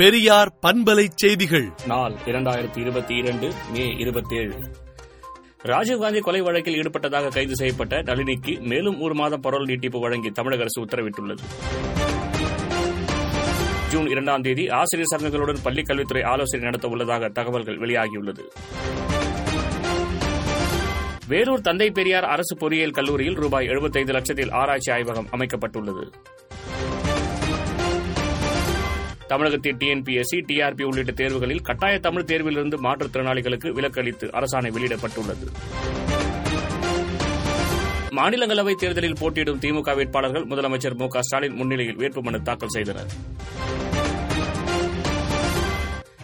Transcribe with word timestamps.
பெரியார் 0.00 0.58
பண்பலை 0.66 1.06
செய்திகள். 1.14 1.70
நாள் 1.86 2.12
இரண்டாயிரத்தி 2.24 2.78
இருபத்தி 2.78 3.16
இரண்டு 3.16 3.52
மே 3.72 3.94
இருபத்தி 3.98 4.36
ஏழு 4.36 4.54
ராஜீவ்காந்தி 5.64 6.18
கொலை 6.18 6.40
வழக்கில் 6.40 6.74
ஈடுபட்டதாக 6.74 7.28
கைது 7.28 7.56
செய்யப்பட்ட 7.56 8.02
நளினிக்கு 8.02 8.60
மேலும் 8.60 9.00
ஒரு 9.00 9.14
மாதம் 9.14 9.42
பரோல் 9.42 9.64
நீட்டிப்பு 9.64 10.00
வழங்கி 10.00 10.30
தமிழக 10.30 10.60
அரசு 10.60 10.84
உத்தரவிட்டுள்ளது. 10.84 11.38
ஜூன் 13.90 14.06
இரண்டாம் 14.06 14.40
தேதி 14.40 14.68
ஆசிரியர் 14.68 15.16
சங்கங்களுடன் 15.16 15.58
பள்ளிக் 15.62 15.86
கல்வித்துறை 15.86 16.22
ஆலோசனை 16.22 16.64
நடத்த 16.64 16.88
உள்ளதாக 16.88 17.28
தகவல்கள் 17.28 17.78
வெளியாகியுள்ளது. 17.78 18.42
வேலூர் 21.26 21.60
தந்தை 21.60 21.90
பெரியார் 21.90 22.24
அரசு 22.24 22.56
பொறியியல் 22.56 22.90
கல்லூரியில் 22.90 23.34
ரூபாய் 23.34 23.68
75 23.68 24.12
லட்சத்தில் 24.12 24.50
ஆராய்ச்சி 24.50 24.92
ஆய்வகம் 24.92 25.26
அமைக்கப்பட்டுள்ளது. 25.30 26.12
தமிழகத்தின் 29.30 29.76
டிஎன்பிஎஸ்சி 29.76 30.38
டிஆர்பி 30.48 30.82
உள்ளிட்ட 30.82 31.12
தேர்வுகளில் 31.12 31.60
கட்டாய 31.60 31.98
தமிழ் 31.98 32.22
தேர்விலிருந்து 32.22 32.76
மாற்றுத்திறனாளிகளுக்கு 32.84 33.68
விலக்கு 33.68 34.00
அளித்து 34.00 34.26
அரசாணை 34.26 34.70
வெளியிடப்பட்டுள்ளது. 34.76 35.46
மாநிலங்களவை 38.16 38.74
தேர்தலில் 38.74 39.16
போட்டியிடும் 39.20 39.60
திமுக 39.60 39.94
வேட்பாளர்கள் 39.96 40.46
முதலமைச்சர் 40.46 40.96
மு 40.96 41.08
க 41.08 41.22
ஸ்டாலின் 41.22 41.54
முன்னிலையில் 41.54 41.96
வேட்புமனு 41.96 42.42
தாக்கல் 42.42 42.68
செய்தனர். 42.68 43.10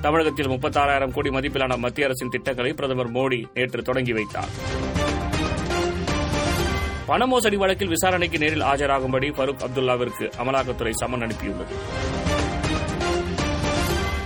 தமிழகத்தில் 0.00 0.48
முப்பத்தாறாயிரம் 0.48 1.12
கோடி 1.12 1.30
மதிப்பிலான 1.30 1.78
மத்திய 1.78 2.06
அரசின் 2.06 2.28
திட்டங்களை 2.28 2.72
பிரதமர் 2.72 3.12
மோடி 3.12 3.44
நேற்று 3.54 3.82
தொடங்கி 3.82 4.12
வைத்தார். 4.12 4.52
பண 7.06 7.26
மோசடி 7.26 7.56
வழக்கில் 7.56 7.88
விசாரணைக்கு 7.88 8.38
நேரில் 8.38 8.62
ஆஜராகும்படி 8.62 9.30
ஃபருக் 9.38 9.64
அப்துல்லாவிற்கு 9.66 10.26
அமலாக்கத்துறை 10.38 10.92
சம்மன் 11.00 11.26
அனுப்பியுள்ளது. 11.26 11.76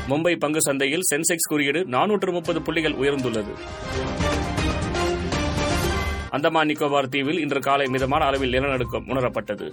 மும்பை 0.09 0.33
பங்கு 0.37 0.61
சந்தையில் 0.63 1.05
சென்செக்ஸ் 1.11 1.49
குறியீடு 1.49 1.81
நானூற்று 1.85 2.33
முப்பது 2.33 2.63
புள்ளிகள் 2.63 2.97
உயர்ந்துள்ளது. 3.03 3.53
அந்தமான் 6.31 6.69
நிக்கோபார் 6.69 7.09
தீவில் 7.09 7.39
இன்று 7.39 7.61
காலை 7.61 7.87
மிதமான 7.87 8.25
அளவில் 8.25 8.51
நிலநடுக்கம் 8.51 9.07
உணரப்பட்டது. 9.09 9.67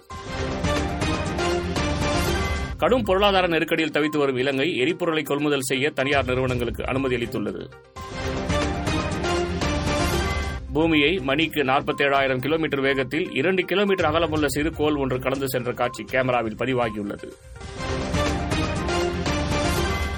கடும் 2.78 3.04
பொருளாதார 3.04 3.48
நெருக்கடியில் 3.48 3.96
தவித்து 3.96 4.18
வரும் 4.18 4.38
இலங்கை 4.38 4.78
எரிபொருளை 4.78 5.24
கொள்முதல் 5.24 5.68
செய்ய 5.72 5.90
தனியார் 5.90 6.26
நிறுவனங்களுக்கு 6.26 6.88
அனுமதி 6.88 7.16
அளித்துள்ளது. 7.16 7.64
பூமியை 10.74 11.20
மணிக்கு 11.20 11.64
நாற்பத்தேழாயிரம் 11.64 12.40
கிலோமீட்டர் 12.40 12.82
வேகத்தில் 12.82 13.34
இரண்டு 13.34 13.64
கிலோமீட்டர் 13.66 14.10
அகலமுள்ள 14.10 14.46
சிறு 14.48 14.74
கோல் 14.74 14.96
ஒன்று 14.96 15.20
கடந்து 15.20 15.50
சென்ற 15.50 15.72
காட்சி 15.72 16.04
கேமராவில் 16.12 16.60
பதிவாகியுள்ளது. 16.60 17.30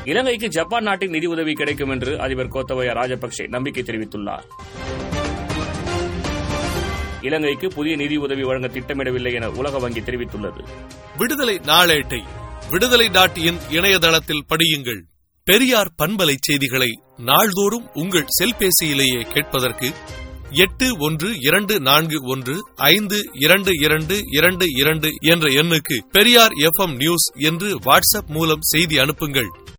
இலங்கைக்கு 0.05 0.47
ஜப்பான் 0.47 0.83
நாட்டின் 0.83 1.09
நிதி 1.09 1.25
உதவி 1.25 1.53
கிடைக்கும் 1.53 1.89
என்று 1.89 2.19
அதிபர் 2.19 2.47
கோத்தபய 2.47 2.93
ராஜபக்சே 2.93 3.47
நம்பிக்கை 3.47 3.83
தெரிவித்துள்ளார். 3.83 4.43
இலங்கைக்கு 7.21 7.67
புதிய 7.67 7.95
நிதி 7.95 8.15
உதவி 8.15 8.43
வழங்க 8.43 8.67
திட்டமிடவில்லை 8.67 9.33
என 9.33 9.49
உலக 9.49 9.79
வங்கி 9.79 9.99
தெரிவித்துள்ளது. 9.99 10.67
விடுதலை 11.17 11.55
நாளேட்டை 11.55 12.23
விடுதலை 12.69 13.09
டாட் 13.09 13.37
இன் 13.37 13.57
இணையதளத்தில் 13.69 14.45
படியுங்கள். 14.49 15.01
பெரியார் 15.43 15.93
பண்பலை 16.03 16.35
செய்திகளை 16.39 16.99
நாள்தோறும் 17.17 17.89
உங்கள் 17.93 18.27
செல்பேசியிலேயே 18.39 19.21
கேட்பதற்கு 19.21 19.89
எட்டு 20.51 20.97
ஒன்று 20.99 21.33
இரண்டு 21.39 21.79
நான்கு 21.79 22.27
ஒன்று 22.27 22.55
ஐந்து 22.75 23.23
இரண்டு 23.33 23.71
இரண்டு 23.81 24.19
இரண்டு 24.31 24.65
இரண்டு 24.69 25.09
என்ற 25.19 25.49
எண்ணுக்கு 25.49 25.95
பெரியார் 26.11 26.51
எஃப் 26.51 26.89
நியூஸ் 26.89 27.31
என்று 27.35 27.79
வாட்ஸ்அப் 27.79 28.27
மூலம் 28.27 28.61
செய்தி 28.61 28.97
அனுப்புங்கள். 28.97 29.49